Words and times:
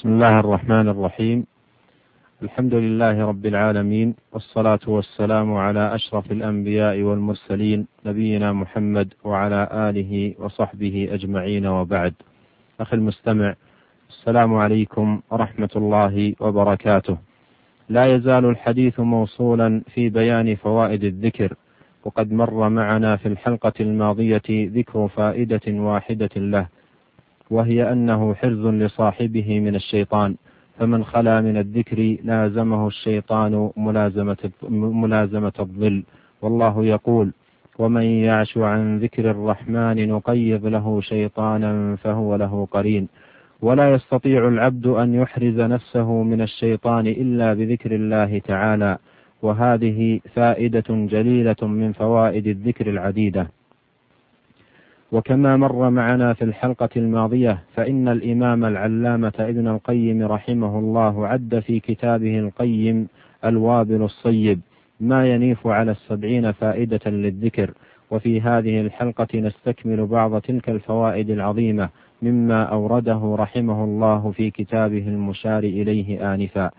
بسم 0.00 0.08
الله 0.08 0.40
الرحمن 0.40 0.88
الرحيم. 0.88 1.46
الحمد 2.42 2.74
لله 2.74 3.24
رب 3.24 3.46
العالمين 3.46 4.14
والصلاة 4.32 4.80
والسلام 4.86 5.54
على 5.54 5.94
أشرف 5.94 6.32
الأنبياء 6.32 7.02
والمرسلين 7.02 7.86
نبينا 8.06 8.52
محمد 8.52 9.14
وعلى 9.24 9.68
آله 9.72 10.34
وصحبه 10.38 11.08
أجمعين 11.12 11.66
وبعد. 11.66 12.14
أخي 12.80 12.96
المستمع 12.96 13.54
السلام 14.08 14.54
عليكم 14.54 15.20
ورحمة 15.30 15.70
الله 15.76 16.34
وبركاته. 16.40 17.16
لا 17.88 18.14
يزال 18.14 18.44
الحديث 18.44 19.00
موصولا 19.00 19.82
في 19.94 20.08
بيان 20.08 20.54
فوائد 20.54 21.04
الذكر 21.04 21.54
وقد 22.04 22.32
مر 22.32 22.68
معنا 22.68 23.16
في 23.16 23.28
الحلقة 23.28 23.72
الماضية 23.80 24.48
ذكر 24.50 25.08
فائدة 25.08 25.66
واحدة 25.68 26.30
له. 26.36 26.66
وهي 27.50 27.92
أنه 27.92 28.34
حرز 28.34 28.66
لصاحبه 28.66 29.60
من 29.60 29.74
الشيطان 29.74 30.36
فمن 30.78 31.04
خلا 31.04 31.40
من 31.40 31.56
الذكر 31.56 32.16
لازمه 32.24 32.86
الشيطان 32.86 33.70
ملازمة 33.76 34.50
ملازمة 34.70 35.52
الظل. 35.60 36.02
والله 36.42 36.84
يقول 36.84 37.32
ومن 37.78 38.02
يعش 38.02 38.58
عن 38.58 38.98
ذكر 38.98 39.30
الرحمن 39.30 40.08
نقيض 40.08 40.66
له 40.66 41.00
شيطانا 41.00 41.96
فهو 41.96 42.36
له 42.36 42.68
قرين. 42.70 43.08
ولا 43.62 43.94
يستطيع 43.94 44.48
العبد 44.48 44.86
أن 44.86 45.14
يحرز 45.14 45.60
نفسه 45.60 46.22
من 46.22 46.40
الشيطان 46.40 47.06
إلا 47.06 47.54
بذكر 47.54 47.94
الله 47.94 48.38
تعالى. 48.38 48.98
وهذه 49.42 50.20
فائدة 50.34 50.84
جليلة 50.88 51.56
من 51.62 51.92
فوائد 51.92 52.46
الذكر 52.46 52.90
العديدة. 52.90 53.50
وكما 55.12 55.56
مر 55.56 55.90
معنا 55.90 56.32
في 56.34 56.44
الحلقة 56.44 56.88
الماضية 56.96 57.58
فإن 57.74 58.08
الإمام 58.08 58.64
العلامة 58.64 59.32
ابن 59.38 59.68
القيم 59.68 60.22
رحمه 60.22 60.78
الله 60.78 61.26
عد 61.26 61.58
في 61.58 61.80
كتابه 61.80 62.38
القيم 62.38 63.08
الوابل 63.44 64.02
الصيب 64.02 64.60
ما 65.00 65.26
ينيف 65.26 65.66
على 65.66 65.90
السبعين 65.90 66.52
فائدة 66.52 67.10
للذكر. 67.10 67.70
وفي 68.10 68.40
هذه 68.40 68.80
الحلقة 68.80 69.28
نستكمل 69.34 70.06
بعض 70.06 70.40
تلك 70.40 70.68
الفوائد 70.68 71.30
العظيمة 71.30 71.88
مما 72.22 72.62
أورده 72.62 73.34
رحمه 73.38 73.84
الله 73.84 74.30
في 74.30 74.50
كتابه 74.50 75.08
المشار 75.08 75.62
إليه 75.62 76.34
آنفا. 76.34 76.70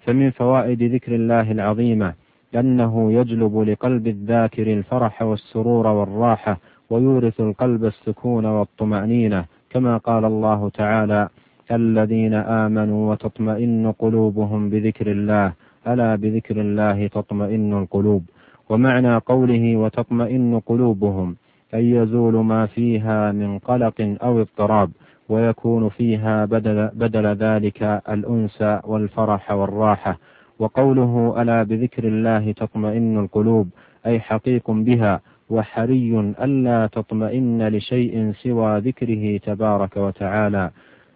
فمن 0.00 0.30
فوائد 0.30 0.82
ذكر 0.82 1.14
الله 1.14 1.52
العظيمة 1.52 2.14
أنه 2.54 3.12
يجلب 3.12 3.58
لقلب 3.58 4.06
الذاكر 4.06 4.72
الفرح 4.72 5.22
والسرور 5.22 5.86
والراحة 5.86 6.60
ويورث 6.92 7.40
القلب 7.40 7.84
السكون 7.84 8.46
والطمأنينة 8.46 9.44
كما 9.70 9.96
قال 9.96 10.24
الله 10.24 10.68
تعالى 10.68 11.28
الذين 11.70 12.34
آمنوا 12.34 13.10
وتطمئن 13.10 13.92
قلوبهم 13.98 14.70
بذكر 14.70 15.06
الله. 15.16 15.52
ألا 15.86 16.10
بذكر 16.16 16.56
الله 16.60 17.06
تطمئن 17.06 17.72
القلوب؟ 17.82 18.22
ومعنى 18.70 19.16
قوله 19.16 19.76
وتطمئن 19.76 20.60
قلوبهم 20.66 21.36
أي 21.74 21.90
يزول 21.90 22.34
ما 22.44 22.66
فيها 22.66 23.32
من 23.32 23.58
قلق 23.58 24.16
أو 24.22 24.40
اضطراب 24.40 24.90
ويكون 25.28 25.88
فيها 25.88 26.44
بدل, 26.44 26.78
بدل 26.94 27.26
ذلك 27.26 27.82
الأنس 28.08 28.58
والفرح 28.84 29.52
والراحة. 29.52 30.18
وقوله 30.58 31.42
ألا 31.42 31.62
بذكر 31.62 32.04
الله 32.04 32.52
تطمئن 32.52 33.18
القلوب 33.18 33.68
أي 34.06 34.20
حقيق 34.20 34.70
بها 34.70 35.20
وحري 35.52 36.34
ألا 36.44 36.86
تطمئن 36.92 37.68
لشيء 37.68 38.32
سوى 38.32 38.78
ذكره 38.78 39.36
تبارك 39.36 39.96
وتعالى 39.96 40.70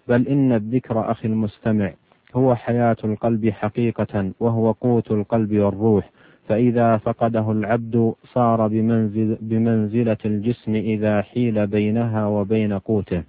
بل 0.09 0.29
إن 0.29 0.53
الذكر 0.53 1.11
أخي 1.11 1.29
المستمع 1.29 1.93
هو 2.37 2.55
حياة 2.55 2.97
القلب 3.05 3.51
حقيقة 3.51 4.33
وهو 4.41 4.73
قوت 4.73 5.11
القلب 5.11 5.53
والروح. 5.53 6.11
فإذا 6.49 6.97
فقده 6.97 7.53
العبد 7.53 8.15
صار 8.35 8.69
بمنزل 8.69 9.39
بمنزلة 9.41 10.17
الجسم 10.25 10.75
إذا 10.75 11.23
حيل 11.23 11.67
بينها 11.67 12.27
وبين 12.27 12.73
قوته. 12.79 13.23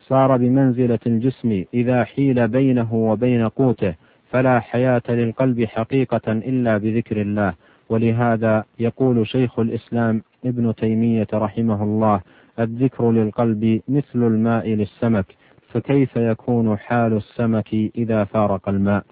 صار 0.00 0.36
بمنزلة 0.36 0.98
الجسم 1.06 1.64
إذا 1.74 2.04
حيل 2.04 2.48
بينه 2.48 2.94
وبين 2.94 3.48
قوته 3.48 3.94
فلا 4.30 4.60
حياة 4.60 5.02
للقلب 5.08 5.64
حقيقة 5.64 6.32
إلا 6.32 6.78
بذكر 6.78 7.20
الله. 7.20 7.54
ولهذا 7.88 8.64
يقول 8.78 9.26
شيخ 9.26 9.58
الإسلام 9.58 10.22
ابن 10.44 10.74
تيمية 10.74 11.26
رحمه 11.34 11.82
الله 11.82 12.20
الذكر 12.58 13.10
للقلب 13.10 13.80
مثل 13.88 14.04
الماء 14.26 14.68
للسمك 14.68 15.26
فكيف 15.68 16.16
يكون 16.16 16.78
حال 16.78 17.12
السمك 17.12 17.74
إذا 17.74 18.24
فارق 18.24 18.68
الماء؟ 18.68 19.04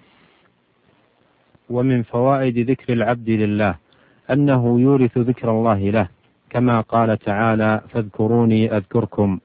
ومن 1.71 2.03
فوائد 2.03 2.71
ذكر 2.71 2.93
العبد 2.93 3.31
لله 3.31 3.75
أنه 4.31 4.81
يورث 4.81 5.19
ذكر 5.19 5.51
الله 5.51 5.91
له 5.91 6.09
كما 6.51 6.81
قال 6.81 7.19
تعالى 7.19 7.81
فاذكروني 7.89 8.77
أذكركم 8.77 9.39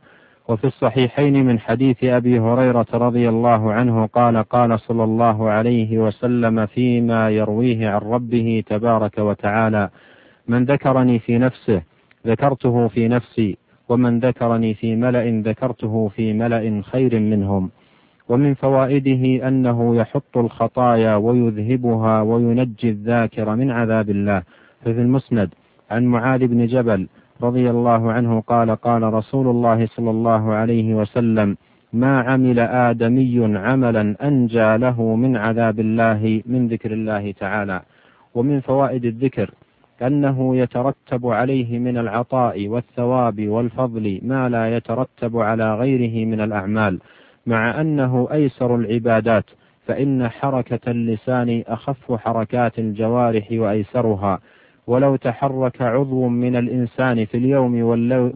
وفي 0.50 0.68
الصحيحين 0.68 1.46
من 1.46 1.60
حديث 1.60 2.04
أبي 2.04 2.40
هريرة 2.40 2.86
رضي 2.94 3.30
الله 3.30 3.74
عنه 3.74 4.06
قال 4.06 4.38
قال 4.38 4.80
صلى 4.80 5.04
الله 5.04 5.50
عليه 5.50 5.98
وسلم 5.98 6.66
فيما 6.66 7.30
يرويه 7.30 7.90
عن 7.90 7.98
ربه 8.02 8.64
تبارك 8.68 9.18
وتعالى 9.18 9.90
من 10.48 10.66
ذكرني 10.66 11.20
في 11.20 11.38
نفسه 11.38 11.82
ذكرته 12.28 12.88
في 12.88 13.08
نفسي 13.08 13.58
ومن 13.90 14.20
ذكرني 14.20 14.74
في 14.74 14.96
ملأ 14.96 15.42
ذكرته 15.42 16.08
في 16.16 16.34
ملأ 16.34 16.82
خير 16.82 17.20
منهم 17.20 17.70
ومن 18.30 18.54
فوائده 18.54 19.48
أنه 19.48 19.96
يحط 19.96 20.38
الخطايا 20.38 21.16
ويذهبها 21.16 22.22
وينجي 22.22 22.90
الذاكر 22.90 23.56
من 23.56 23.72
عذاب 23.72 24.10
الله. 24.10 24.44
ففي 24.82 25.02
المسند 25.02 25.50
عن 25.92 26.06
معاذ 26.06 26.48
بن 26.48 26.68
جبل 26.68 27.08
رضي 27.42 27.70
الله 27.70 28.12
عنه 28.12 28.42
قال 28.42 28.76
قال 28.76 29.14
رسول 29.14 29.48
الله 29.48 29.86
صلى 29.86 30.10
الله 30.10 30.54
عليه 30.54 30.94
وسلم 30.94 31.58
ما 31.94 32.22
عمل 32.22 32.60
آدمي 32.60 33.58
عملا 33.58 34.16
أنجى 34.28 34.78
له 34.78 35.16
من 35.16 35.38
عذاب 35.38 35.80
الله 35.80 36.42
من 36.46 36.68
ذكر 36.68 36.92
الله 36.92 37.32
تعالى. 37.32 37.82
ومن 38.36 38.60
فوائد 38.60 39.06
الذكر 39.06 39.52
أنه 40.02 40.58
يترتب 40.58 41.28
عليه 41.28 41.80
من 41.80 41.98
العطاء 41.98 42.68
والثواب 42.68 43.48
والفضل 43.48 44.20
ما 44.24 44.50
لا 44.50 44.76
يترتب 44.76 45.38
على 45.38 45.76
غيره 45.76 46.26
من 46.26 46.42
الأعمال 46.42 47.00
مع 47.46 47.82
أنه 47.82 48.28
أيسر 48.32 48.76
العبادات 48.76 49.46
فإن 49.86 50.30
حركة 50.30 50.92
اللسان 50.92 51.64
أخف 51.68 52.14
حركات 52.14 52.80
الجوارح 52.80 53.48
وأيسرها. 53.52 54.40
ولو 54.90 55.16
تحرك 55.16 55.82
عضو 55.82 56.28
من 56.28 56.56
الإنسان 56.56 57.26
في 57.26 57.38
اليوم 57.38 57.84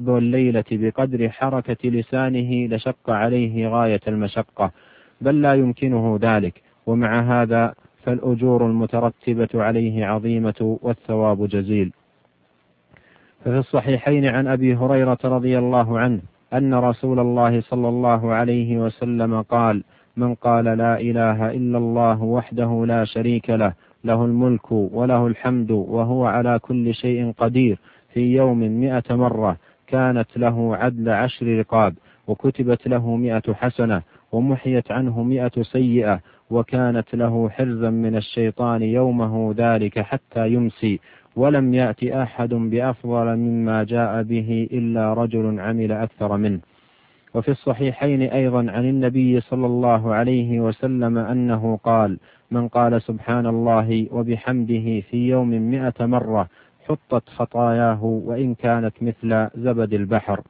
والليلة 0.08 0.64
بقدر 0.72 1.30
حركة 1.30 1.90
لسانه 1.90 2.76
لشق 2.76 3.10
عليه 3.10 3.68
غاية 3.68 4.00
المشقة 4.08 4.72
بل 5.22 5.42
لا 5.42 5.54
يمكنه 5.54 6.20
ذلك. 6.22 6.62
ومع 6.86 7.20
هذا 7.22 7.74
فالأجور 8.04 8.66
المترتبة 8.66 9.50
عليه 9.56 10.06
عظيمة 10.06 10.78
والثواب 10.82 11.48
جزيل. 11.48 11.92
ففي 13.46 13.58
الصحيحين 13.58 14.26
عن 14.26 14.48
أبي 14.48 14.76
هريرة 14.76 15.18
رضي 15.24 15.58
الله 15.58 16.00
عنه 16.00 16.22
أن 16.54 16.74
رسول 16.74 17.20
الله 17.20 17.62
صلى 17.62 17.90
الله 17.90 18.34
عليه 18.34 18.78
وسلم 18.78 19.42
قال 19.42 19.84
من 20.18 20.36
قال 20.36 20.66
لا 20.66 21.00
إله 21.00 21.52
إلا 21.52 21.78
الله 21.78 22.24
وحده 22.24 22.86
لا 22.88 23.06
شريك 23.06 23.50
له 23.50 23.74
له 24.04 24.26
الملك 24.26 24.72
وله 24.72 25.28
الحمد 25.28 25.72
وهو 25.72 26.26
على 26.26 26.60
كل 26.60 26.94
شيء 26.94 27.32
قدير. 27.38 27.80
في 28.14 28.34
يوم 28.34 28.60
مئة 28.60 29.16
مرة 29.16 29.58
كانت 29.88 30.38
له 30.38 30.76
عدل 30.76 31.10
عشر 31.10 31.60
رقاب 31.60 31.94
وكتبت 32.28 32.88
له 32.88 33.16
مئة 33.16 33.54
حسنة 33.54 34.02
ومحيت 34.32 34.92
عنه 34.92 35.24
مئة 35.24 35.62
سيئة 35.62 36.20
وكانت 36.50 37.16
له 37.16 37.50
حرزا 37.50 37.90
من 37.90 38.16
الشيطان 38.16 38.82
يومه 38.82 39.54
ذلك 39.58 40.00
حتى 40.00 40.48
يمسي. 40.48 41.00
ولم 41.36 41.74
يأت 41.74 42.04
أحد 42.04 42.50
بأفضل 42.54 43.36
مما 43.36 43.84
جاء 43.84 44.24
به 44.24 44.68
إلا 44.72 45.14
رجل 45.14 45.60
عمل 45.60 45.92
أكثر 45.92 46.38
منه. 46.38 46.60
وفي 47.34 47.52
الصحيحين 47.52 48.22
أيضا 48.22 48.60
عن 48.72 48.90
النبي 48.90 49.42
صلى 49.42 49.66
الله 49.66 50.14
عليه 50.14 50.60
وسلم 50.60 51.18
أنه 51.18 51.80
قال 51.84 52.18
من 52.52 52.68
قال 52.68 53.02
سبحان 53.02 53.46
الله 53.48 54.08
وبحمده 54.12 55.00
في 55.02 55.28
يوم 55.28 55.50
مئة 55.50 56.06
مرة 56.06 56.48
حطت 56.88 57.30
خطاياه 57.30 58.04
وإن 58.04 58.54
كانت 58.56 58.94
مثل 59.02 59.48
زبد 59.56 59.94
البحر 59.94 60.42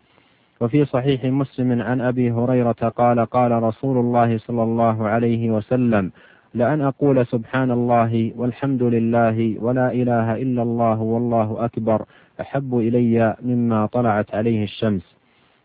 وفي 0.62 0.86
صحيح 0.86 1.24
مسلم 1.26 1.82
عن 1.82 2.02
أبي 2.02 2.32
هريرة 2.32 2.72
قال 2.98 3.26
قال 3.26 3.64
رسول 3.64 3.98
الله 3.98 4.38
صلى 4.38 4.64
الله 4.64 5.08
عليه 5.08 5.52
وسلم 5.52 6.12
لأن 6.54 6.82
أقول 6.82 7.26
سبحان 7.26 7.72
الله 7.72 8.32
والحمد 8.36 8.84
لله 8.84 9.56
ولا 9.60 9.92
إله 9.92 10.36
إلا 10.36 10.62
الله 10.62 11.02
والله 11.02 11.66
أكبر 11.66 12.06
أحب 12.42 12.78
إلي 12.78 13.36
مما 13.42 13.86
طلعت 13.86 14.36
عليه 14.36 14.64
الشمس 14.64 15.13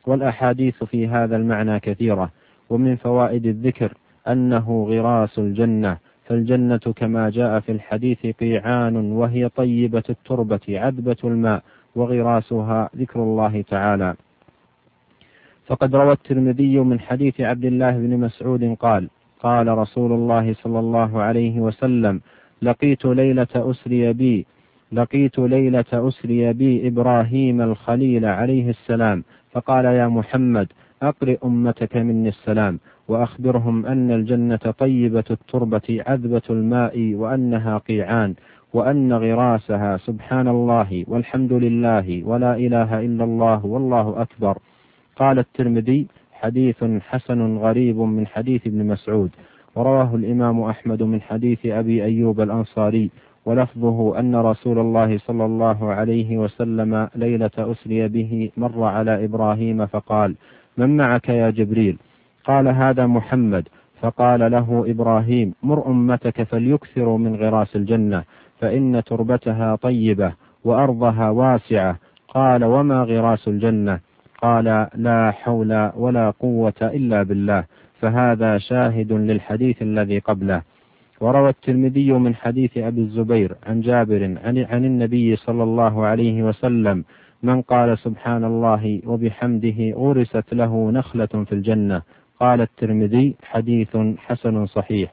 والأحاديث 0.07 0.85
في 0.85 1.09
هذا 1.09 1.37
المعنى 1.37 1.81
كثيرة 1.81 2.31
ومن 2.71 2.97
فوائد 2.97 3.47
الذكر 3.47 3.95
أنه 4.29 4.87
غراس 4.91 5.39
الجنة 5.39 5.99
فالجنة 6.25 6.79
كما 6.97 7.31
جاء 7.31 7.61
في 7.61 7.73
الحديث 7.73 8.27
قيعان 8.27 8.97
وهي 8.97 9.49
طيبة 9.49 10.03
التربة 10.11 10.61
عذبة 10.69 11.17
الماء 11.25 11.63
وغراسها 11.97 12.91
ذكر 12.97 13.23
الله 13.23 13.63
تعالى. 13.63 14.15
فقد 15.67 15.97
روى 15.97 16.13
الترمذي 16.13 16.79
من 16.79 17.01
حديث 17.01 17.41
عبد 17.41 17.65
الله 17.65 17.91
بن 17.91 18.21
مسعود 18.21 18.77
قال 18.81 19.09
قال 19.41 19.79
رسول 19.79 20.13
الله 20.13 20.55
صلى 20.55 20.79
الله 20.79 21.23
عليه 21.23 21.61
وسلم 21.61 22.21
لقيت 22.63 23.05
ليلة 23.05 23.49
أسري 23.55 24.13
بي 24.13 24.47
لقيت 24.93 25.39
ليلة 25.39 25.85
أسري 25.93 26.53
بي 26.53 26.89
إبراهيم 26.89 27.61
الخليل 27.61 28.25
عليه 28.25 28.71
السلام 28.71 29.25
فقال 29.53 29.85
يا 29.85 30.09
محمد 30.09 30.69
أقرئ 31.03 31.39
أمتك 31.45 31.97
مني 31.97 32.29
السلام 32.29 32.79
وأخبرهم 33.09 33.87
أن 33.87 34.11
الجنة 34.11 34.75
طيبة 34.79 35.25
التربة 35.31 36.03
عذبة 36.07 36.43
الماء 36.51 37.15
وأنها 37.15 37.79
قيعان 37.79 38.35
وأن 38.75 39.13
غراسها 39.13 39.97
سبحان 39.97 40.49
الله 40.49 41.05
والحمد 41.09 41.53
لله 41.53 42.23
ولا 42.25 42.57
إله 42.57 43.01
إلا 43.01 43.25
الله 43.25 43.67
والله 43.67 44.23
أكبر. 44.23 44.59
قال 45.17 45.39
الترمذي 45.39 46.07
حديث 46.33 46.85
حسن 47.01 47.57
غريب 47.57 47.97
من 47.99 48.27
حديث 48.27 48.67
ابن 48.67 48.87
مسعود 48.87 49.31
ورواه 49.75 50.15
الإمام 50.15 50.61
أحمد 50.61 51.03
من 51.03 51.21
حديث 51.21 51.67
أبي 51.67 52.05
أيوب 52.05 52.41
الأنصاري 52.41 53.11
ولفظه 53.49 54.19
أن 54.19 54.37
رسول 54.37 54.79
الله 54.79 55.19
صلى 55.19 55.45
الله 55.45 55.93
عليه 55.93 56.39
وسلم 56.39 57.09
ليلة 57.15 57.51
أسري 57.59 58.09
به 58.09 58.51
مر 58.57 58.85
على 58.85 59.25
إبراهيم 59.25 59.87
فقال 59.87 60.35
من 60.79 60.97
معك 60.97 61.29
يا 61.29 61.51
جبريل؟ 61.51 61.99
قال 62.45 62.69
هذا 62.69 63.07
محمد. 63.07 63.69
فقال 64.01 64.51
له 64.53 64.85
إبراهيم 64.87 65.55
مر 65.63 65.87
أمتك 65.87 66.43
فليكثروا 66.43 67.19
من 67.19 67.37
غراس 67.37 67.77
الجنة 67.77 68.25
فإن 68.61 69.03
تربتها 69.07 69.77
طيبة 69.77 70.33
وأرضها 70.65 71.31
واسعة. 71.31 71.97
قال 72.29 72.65
وما 72.65 73.03
غراس 73.03 73.49
الجنة؟ 73.49 74.01
قال 74.43 74.89
لا 74.95 75.31
حول 75.31 75.91
ولا 75.97 76.31
قوة 76.31 76.81
إلا 76.83 77.23
بالله 77.23 77.65
فهذا 78.01 78.59
شاهد 78.59 79.13
للحديث 79.13 79.83
الذي 79.83 80.19
قبله. 80.19 80.63
وروى 81.21 81.49
الترمذي 81.49 82.13
من 82.13 82.35
حديث 82.35 82.79
أبي 82.79 83.01
الزبير 83.01 83.57
عن 83.67 83.81
جابر 83.81 84.25
عن, 84.45 84.85
النبي 84.85 85.37
صلى 85.37 85.63
الله 85.63 86.07
عليه 86.07 86.43
وسلم 86.43 87.05
من 87.43 87.63
قال 87.63 87.99
سبحان 87.99 88.45
الله 88.45 89.01
وبحمده 89.07 89.93
غرست 89.95 90.55
له 90.55 90.91
نخلة 90.91 91.27
في 91.27 91.53
الجنة. 91.53 92.03
قال 92.41 92.61
الترمذي 92.61 93.35
حديث 93.43 93.97
حسن 94.19 94.67
صحيح. 94.67 95.13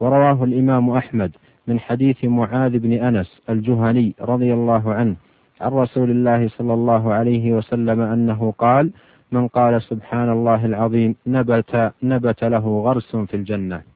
ورواه 0.00 0.44
الإمام 0.44 0.90
أحمد 0.90 1.30
من 1.66 1.80
حديث 1.80 2.24
معاذ 2.24 2.78
بن 2.78 2.92
أنس 2.92 3.42
الجهني 3.50 4.14
رضي 4.20 4.54
الله 4.54 4.94
عنه 4.94 5.16
عن 5.60 5.70
رسول 5.72 6.10
الله 6.10 6.48
صلى 6.48 6.74
الله 6.74 7.12
عليه 7.12 7.52
وسلم 7.52 8.00
أنه 8.00 8.54
قال 8.58 8.90
من 9.32 9.48
قال 9.48 9.82
سبحان 9.82 10.30
الله 10.30 10.66
العظيم 10.66 11.14
نبت 11.26 11.92
نبت 12.02 12.44
له 12.44 12.82
غرس 12.82 13.16
في 13.16 13.34
الجنة. 13.34 13.93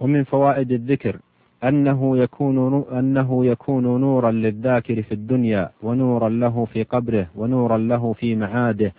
ومن 0.00 0.24
فوائد 0.24 0.72
الذكر 0.72 1.16
أنه 1.64 2.18
يكون 2.18 2.84
أنه 2.92 3.46
يكون 3.46 4.00
نورا 4.00 4.30
للذاكر 4.30 5.02
في 5.02 5.12
الدنيا 5.12 5.70
ونورا 5.82 6.28
له 6.28 6.64
في 6.64 6.82
قبره 6.82 7.26
ونورا 7.36 7.78
له 7.78 8.12
في 8.12 8.36
معاده 8.36 8.92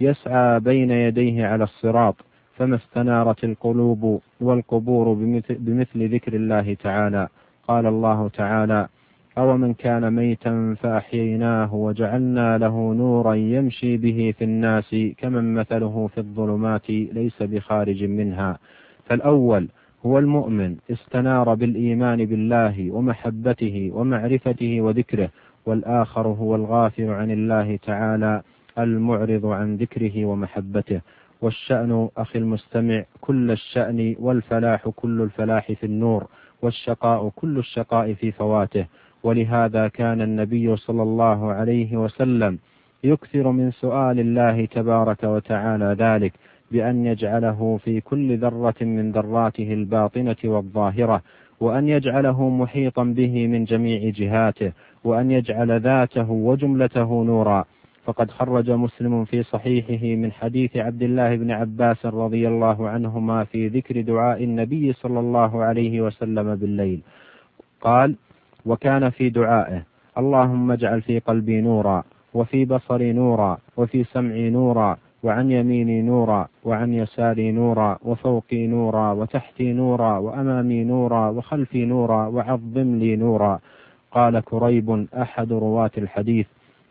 يسعى 0.00 0.60
بين 0.60 0.90
يديه 0.90 1.46
على 1.46 1.64
الصراط 1.64 2.16
فما 2.56 2.76
استنارت 2.76 3.44
القلوب 3.44 4.20
والقبور 4.40 5.12
بمثل, 5.50 6.14
ذكر 6.14 6.34
الله 6.34 6.74
تعالى. 6.74 7.28
قال 7.68 7.86
الله 7.86 8.28
تعالى 8.28 8.88
أو 9.38 9.56
من 9.56 9.74
كان 9.74 10.12
ميتا 10.12 10.76
فأحييناه 10.80 11.74
وجعلنا 11.74 12.58
له 12.58 12.94
نورا 12.94 13.34
يمشي 13.34 13.96
به 13.96 14.34
في 14.38 14.44
الناس 14.44 14.96
كمن 15.18 15.54
مثله 15.54 16.06
في 16.14 16.18
الظلمات 16.18 16.90
ليس 16.90 17.42
بخارج 17.42 18.04
منها. 18.04 18.58
فالأول 19.04 19.68
هو 20.06 20.18
المؤمن 20.18 20.76
استنار 20.90 21.54
بالإيمان 21.54 22.24
بالله 22.24 22.90
ومحبته 22.90 23.90
ومعرفته 23.94 24.80
وذكره 24.80 25.30
والآخر 25.66 26.26
هو 26.28 26.54
الغافل 26.54 27.10
عن 27.10 27.30
الله 27.30 27.76
تعالى 27.76 28.42
المعرض 28.78 29.46
عن 29.46 29.76
ذكره 29.76 30.24
ومحبته. 30.24 31.00
والشأن 31.42 32.08
أخي 32.16 32.38
المستمع 32.38 33.04
كل 33.20 33.50
الشأن 33.50 34.16
والفلاح 34.18 34.88
كل 34.88 35.22
الفلاح 35.22 35.72
في 35.72 35.86
النور 35.86 36.26
والشقاء 36.62 37.28
كل 37.28 37.58
الشقاء 37.58 38.14
في 38.14 38.32
فواته. 38.32 38.86
ولهذا 39.22 39.88
كان 39.88 40.22
النبي 40.22 40.76
صلى 40.76 41.02
الله 41.02 41.52
عليه 41.52 41.96
وسلم 41.96 42.58
يكثر 43.04 43.50
من 43.50 43.70
سؤال 43.70 44.20
الله 44.20 44.64
تبارك 44.64 45.24
وتعالى 45.24 45.96
ذلك. 45.98 46.32
بأن 46.70 47.06
يجعله 47.06 47.78
في 47.84 48.00
كل 48.00 48.38
ذرة 48.38 48.74
من 48.80 49.12
ذراته 49.12 49.72
الباطنة 49.72 50.36
والظاهرة 50.44 51.22
وأن 51.60 51.88
يجعله 51.88 52.48
محيطا 52.48 53.04
به 53.04 53.46
من 53.46 53.64
جميع 53.64 54.10
جهاته 54.10 54.72
وأن 55.04 55.30
يجعل 55.30 55.80
ذاته 55.80 56.30
وجملته 56.30 57.24
نورا. 57.24 57.64
فقد 58.04 58.30
خرج 58.30 58.70
مسلم 58.70 59.24
في 59.24 59.42
صحيحه 59.42 60.16
من 60.16 60.32
حديث 60.32 60.76
عبد 60.76 61.02
الله 61.02 61.36
بن 61.36 61.50
عباس 61.50 62.06
رضي 62.06 62.48
الله 62.48 62.88
عنهما 62.88 63.44
في 63.44 63.68
ذكر 63.68 64.00
دعاء 64.00 64.44
النبي 64.44 64.92
صلى 64.92 65.20
الله 65.20 65.64
عليه 65.64 66.00
وسلم 66.00 66.54
بالليل. 66.54 67.00
قال 67.80 68.14
وكان 68.66 69.10
في 69.10 69.28
دعائه 69.30 69.82
اللهم 70.18 70.70
اجعل 70.70 71.02
في 71.02 71.18
قلبي 71.18 71.60
نورا 71.60 72.04
وفي 72.34 72.64
بصري 72.64 73.12
نورا 73.12 73.58
وفي 73.76 74.04
سمعي 74.04 74.50
نورا 74.50 74.96
وعن 75.26 75.50
يميني 75.50 76.02
نورا 76.02 76.48
وعن 76.64 76.94
يساري 76.94 77.52
نورا 77.52 77.98
وفوقي 78.04 78.66
نورا 78.66 79.12
وتحتي 79.12 79.72
نورا 79.72 80.18
وأمامي 80.18 80.84
نورا 80.84 81.30
وخلفي 81.30 81.84
نورا 81.84 82.26
وعظم 82.26 82.96
لي 82.96 83.16
نورا. 83.16 83.58
قال 84.12 84.40
كريب 84.40 85.06
أحد 85.14 85.52
رواة 85.52 85.90
الحديث 85.98 86.46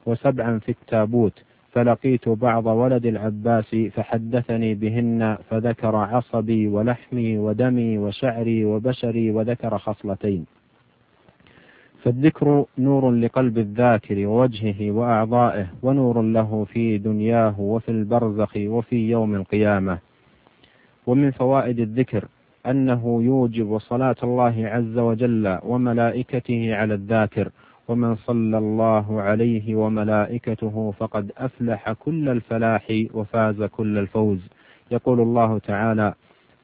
وسبعا 0.06 0.60
في 0.60 0.70
التابوت 0.70 1.44
فلقيت 1.72 2.30
بعض 2.30 2.66
ولد 2.66 3.06
العباس 3.06 3.76
فحدثني 3.76 4.74
بهن 4.74 5.38
فذكر 5.50 5.96
عصبي 5.96 6.68
ولحمي 6.68 7.38
ودمي 7.38 7.98
وشعري 7.98 8.66
وبشري 8.66 9.32
وذكر 9.32 9.78
خصلتين. 9.78 10.46
فالذكر 12.06 12.66
نور 12.78 13.12
لقلب 13.12 13.58
الذاكر 13.58 14.28
ووجهه 14.28 14.92
وأعضائه 14.92 15.68
ونور 15.84 16.22
له 16.22 16.66
في 16.66 16.98
دنياه 16.98 17.60
وفي 17.60 17.90
البرزخ 17.92 18.54
وفي 18.58 19.10
يوم 19.10 19.36
القيامة. 19.36 19.98
ومن 21.08 21.32
فوائد 21.32 21.80
الذكر 21.80 22.26
أنه 22.66 23.24
يوجب 23.24 23.78
صلاة 23.78 24.16
الله 24.24 24.56
عز 24.68 24.98
وجل 24.98 25.60
وملائكته 25.64 26.76
على 26.76 26.94
الذاكر 26.94 27.50
ومن 27.88 28.16
صلى 28.16 28.58
الله 28.58 29.22
عليه 29.22 29.76
وملائكته 29.76 30.94
فقد 31.00 31.32
أفلح 31.38 31.92
كل 31.92 32.30
الفلاح 32.30 33.04
وفاز 33.14 33.64
كل 33.64 33.98
الفوز. 33.98 34.40
يقول 34.92 35.22
الله 35.22 35.58
تعالى 35.60 36.14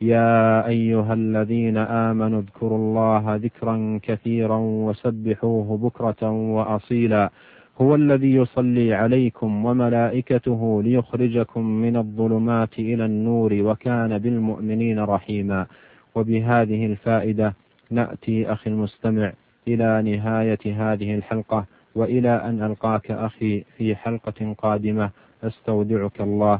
يا 0.02 0.68
أيها 0.68 1.14
الذين 1.14 1.78
آمنوا 1.78 2.40
اذكروا 2.42 2.78
الله 2.78 3.36
ذكرا 3.36 4.00
كثيرا 4.04 4.58
وسبحوه 4.58 5.78
بكرة 5.78 6.30
وأصيلا. 6.32 7.32
هو 7.82 7.96
الذي 7.96 8.36
يصلي 8.36 8.94
عليكم 8.94 9.66
وملائكته 9.66 10.84
ليخرجكم 10.84 11.66
من 11.66 11.98
الظلمات 11.98 12.80
إلى 12.80 13.06
النور 13.06 13.54
وكان 13.54 14.18
بالمؤمنين 14.18 15.00
رحيما. 15.00 15.66
وبهذه 16.16 16.86
الفائدة 16.86 17.54
نأتي 17.92 18.52
أخي 18.52 18.70
المستمع 18.70 19.34
إلى 19.68 20.02
نهاية 20.02 20.60
هذه 20.66 21.16
الحلقة 21.16 21.66
وإلى 21.96 22.30
أن 22.30 22.64
ألقاك 22.64 23.12
أخي 23.12 23.64
في 23.78 23.96
حلقة 23.96 24.56
قادمة. 24.58 25.10
أستودعك 25.44 26.22
الله. 26.22 26.60